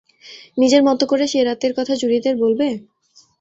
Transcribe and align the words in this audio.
নিজের 0.57 0.81
মতো 0.87 1.03
করে 1.07 1.25
সে 1.27 1.39
রাতের 1.41 1.71
কথা 1.77 1.93
জুরিদের 2.01 2.35
বলবে? 2.43 2.67